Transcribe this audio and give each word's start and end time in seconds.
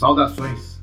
Saudações! 0.00 0.80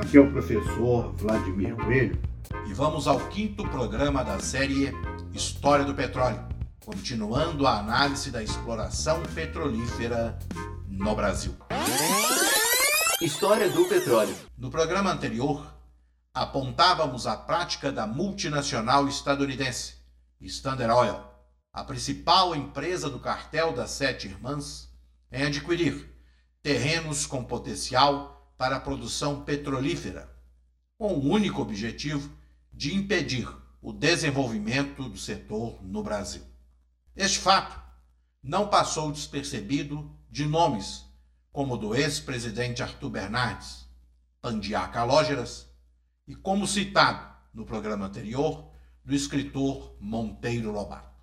Aqui 0.00 0.16
é 0.16 0.20
o 0.20 0.30
professor 0.30 1.12
Vladimir 1.16 1.74
Coelho 1.74 2.22
e 2.68 2.72
vamos 2.72 3.08
ao 3.08 3.18
quinto 3.30 3.68
programa 3.68 4.22
da 4.22 4.38
série 4.38 4.92
História 5.34 5.84
do 5.84 5.92
Petróleo, 5.92 6.46
continuando 6.78 7.66
a 7.66 7.80
análise 7.80 8.30
da 8.30 8.40
exploração 8.40 9.20
petrolífera 9.34 10.38
no 10.86 11.16
Brasil. 11.16 11.52
História 13.20 13.68
do 13.70 13.84
petróleo. 13.86 14.36
No 14.56 14.70
programa 14.70 15.10
anterior, 15.10 15.66
apontávamos 16.32 17.26
a 17.26 17.36
prática 17.36 17.90
da 17.90 18.06
multinacional 18.06 19.08
estadunidense 19.08 19.96
Standard 20.42 20.92
Oil, 20.92 21.20
a 21.72 21.82
principal 21.82 22.54
empresa 22.54 23.10
do 23.10 23.18
cartel 23.18 23.72
das 23.72 23.90
Sete 23.90 24.28
Irmãs, 24.28 24.88
em 25.32 25.42
adquirir 25.42 26.17
terrenos 26.68 27.24
com 27.24 27.42
potencial 27.42 28.52
para 28.58 28.76
a 28.76 28.80
produção 28.80 29.42
petrolífera, 29.42 30.30
com 30.98 31.14
o 31.14 31.30
único 31.30 31.62
objetivo 31.62 32.30
de 32.70 32.94
impedir 32.94 33.48
o 33.80 33.90
desenvolvimento 33.90 35.08
do 35.08 35.16
setor 35.16 35.82
no 35.82 36.02
Brasil. 36.02 36.42
Este 37.16 37.38
fato 37.38 37.80
não 38.42 38.68
passou 38.68 39.10
despercebido 39.10 40.14
de 40.30 40.44
nomes 40.44 41.06
como 41.50 41.78
do 41.78 41.94
ex-presidente 41.94 42.82
Arthur 42.82 43.08
Bernardes, 43.08 43.88
Pandiá 44.38 44.88
Calógeras, 44.88 45.66
e 46.26 46.34
como 46.34 46.66
citado 46.66 47.34
no 47.54 47.64
programa 47.64 48.04
anterior, 48.04 48.70
do 49.02 49.14
escritor 49.14 49.96
Monteiro 49.98 50.70
Lobato. 50.70 51.16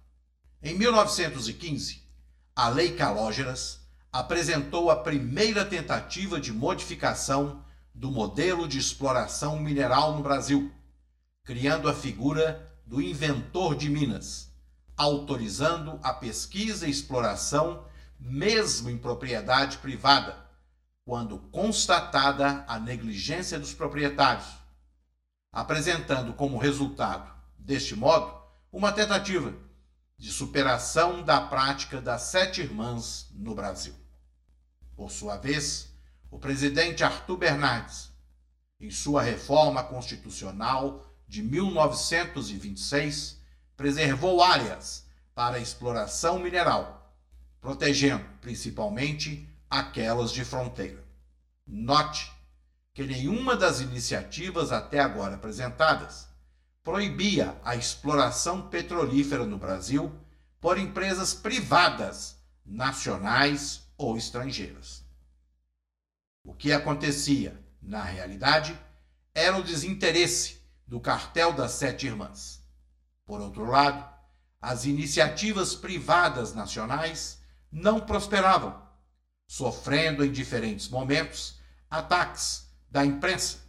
Em 0.63 0.75
1915, 0.75 2.01
a 2.55 2.67
Lei 2.67 2.93
Calógeras 2.95 3.84
apresentou 4.15 4.89
a 4.89 4.95
primeira 4.95 5.65
tentativa 5.65 6.39
de 6.39 6.53
modificação 6.53 7.65
do 7.93 8.09
modelo 8.09 8.65
de 8.65 8.77
exploração 8.77 9.59
mineral 9.59 10.15
no 10.15 10.23
Brasil, 10.23 10.71
criando 11.43 11.89
a 11.89 11.93
figura 11.93 12.73
do 12.85 13.01
inventor 13.01 13.75
de 13.75 13.89
minas, 13.89 14.49
autorizando 14.95 15.99
a 16.01 16.13
pesquisa 16.13 16.87
e 16.87 16.89
exploração 16.89 17.83
mesmo 18.17 18.89
em 18.89 18.97
propriedade 18.97 19.79
privada, 19.79 20.47
quando 21.03 21.37
constatada 21.51 22.63
a 22.69 22.79
negligência 22.79 23.59
dos 23.59 23.73
proprietários, 23.73 24.47
apresentando 25.51 26.33
como 26.33 26.57
resultado, 26.57 27.29
deste 27.59 27.97
modo, 27.97 28.33
uma 28.71 28.93
tentativa 28.93 29.53
de 30.17 30.31
superação 30.31 31.21
da 31.21 31.41
prática 31.41 31.99
das 31.99 32.21
sete 32.21 32.61
irmãs 32.61 33.29
no 33.33 33.53
Brasil. 33.53 34.04
Por 34.95 35.11
sua 35.11 35.37
vez, 35.37 35.89
o 36.31 36.39
presidente 36.39 37.03
Arthur 37.03 37.37
Bernardes, 37.37 38.11
em 38.79 38.89
sua 38.91 39.21
reforma 39.21 39.83
constitucional 39.83 41.05
de 41.27 41.43
1926, 41.43 43.39
preservou 43.75 44.43
áreas 44.43 45.05
para 45.33 45.59
exploração 45.59 46.39
mineral 46.39 47.05
protegendo 47.65 48.23
principalmente 48.41 49.49
aquelas 49.67 50.31
de 50.31 50.45
fronteira. 50.45 51.03
Note 51.65 52.31
que 52.93 53.03
nenhuma 53.03 53.55
das 53.55 53.79
iniciativas 53.79 54.71
até 54.71 54.99
agora 54.99 55.33
apresentadas 55.33 56.27
proibia 56.83 57.59
a 57.65 57.75
exploração 57.75 58.69
petrolífera 58.69 59.47
no 59.47 59.57
Brasil 59.57 60.13
por 60.61 60.77
empresas 60.77 61.33
privadas, 61.33 62.35
nacionais 62.63 63.81
ou 63.97 64.17
estrangeiras. 64.17 65.03
O 66.43 66.53
que 66.53 66.71
acontecia, 66.71 67.59
na 67.81 68.03
realidade, 68.03 68.79
era 69.33 69.57
o 69.57 69.63
desinteresse 69.63 70.61
do 70.87 70.99
cartel 70.99 71.53
das 71.53 71.71
Sete 71.71 72.05
Irmãs. 72.05 72.63
Por 73.25 73.41
outro 73.41 73.65
lado, 73.65 74.07
as 74.61 74.85
iniciativas 74.85 75.75
privadas 75.75 76.53
nacionais 76.53 77.39
não 77.71 77.99
prosperavam, 77.99 78.81
sofrendo 79.47 80.23
em 80.23 80.31
diferentes 80.31 80.87
momentos 80.87 81.59
ataques 81.89 82.67
da 82.89 83.05
imprensa, 83.05 83.59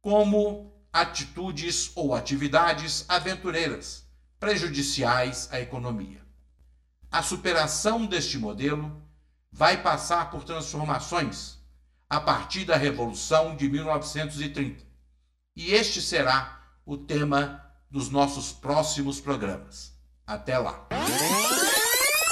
como 0.00 0.72
atitudes 0.92 1.90
ou 1.94 2.14
atividades 2.14 3.04
aventureiras 3.08 4.04
prejudiciais 4.38 5.48
à 5.52 5.60
economia. 5.60 6.20
A 7.10 7.22
superação 7.22 8.06
deste 8.06 8.38
modelo 8.38 9.02
vai 9.52 9.82
passar 9.82 10.30
por 10.30 10.44
transformações 10.44 11.58
a 12.08 12.18
partir 12.18 12.64
da 12.64 12.76
Revolução 12.76 13.54
de 13.54 13.68
1930. 13.68 14.82
E 15.54 15.72
este 15.72 16.00
será 16.00 16.60
o 16.86 16.96
tema 16.96 17.62
dos 17.90 18.10
nossos 18.10 18.52
próximos 18.52 19.20
programas. 19.20 19.92
Até 20.26 20.58
lá! 20.58 20.88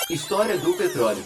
História 0.08 0.58
do 0.58 0.76
petróleo. 0.76 1.24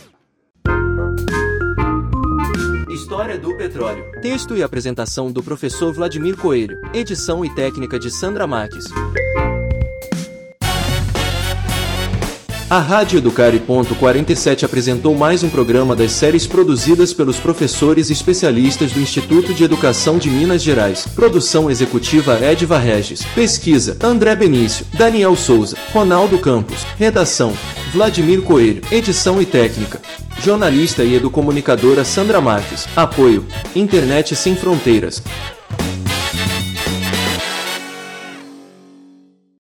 História 2.90 3.38
do 3.38 3.56
petróleo. 3.56 4.04
Texto 4.20 4.56
e 4.56 4.62
apresentação 4.62 5.32
do 5.32 5.42
professor 5.42 5.92
Vladimir 5.92 6.36
Coelho. 6.36 6.80
Edição 6.92 7.44
e 7.44 7.54
técnica 7.54 7.98
de 7.98 8.10
Sandra 8.10 8.46
Marques. 8.46 8.84
A 12.68 12.78
Rádio 12.78 13.18
Educare. 13.18 13.60
47 13.60 14.64
apresentou 14.64 15.14
mais 15.14 15.42
um 15.42 15.50
programa 15.50 15.94
das 15.94 16.12
séries 16.12 16.46
produzidas 16.46 17.12
pelos 17.12 17.38
professores 17.38 18.10
especialistas 18.10 18.90
do 18.90 19.00
Instituto 19.00 19.52
de 19.52 19.64
Educação 19.64 20.16
de 20.16 20.30
Minas 20.30 20.62
Gerais. 20.62 21.06
Produção 21.14 21.70
executiva 21.70 22.38
Edva 22.42 22.78
Regis. 22.78 23.22
Pesquisa 23.34 23.98
André 24.02 24.34
Benício, 24.34 24.86
Daniel 24.94 25.36
Souza, 25.36 25.76
Ronaldo 25.92 26.38
Campos. 26.38 26.84
Redação 26.96 27.52
Vladimir 27.92 28.40
Coelho. 28.40 28.82
Edição 28.90 29.42
e 29.42 29.46
técnica. 29.46 30.00
Jornalista 30.42 31.04
e 31.04 31.14
educomunicadora 31.14 32.02
Sandra 32.02 32.40
Marques. 32.40 32.88
Apoio 32.96 33.44
Internet 33.76 34.34
Sem 34.34 34.56
Fronteiras. 34.56 35.22